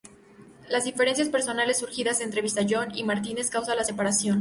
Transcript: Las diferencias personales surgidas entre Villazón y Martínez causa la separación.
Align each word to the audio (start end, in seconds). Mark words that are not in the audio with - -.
Las 0.67 0.85
diferencias 0.85 1.29
personales 1.29 1.77
surgidas 1.77 2.21
entre 2.21 2.41
Villazón 2.41 2.91
y 2.97 3.03
Martínez 3.03 3.51
causa 3.51 3.75
la 3.75 3.83
separación. 3.83 4.39